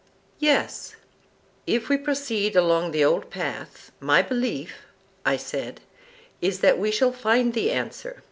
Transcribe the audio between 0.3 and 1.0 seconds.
Yes.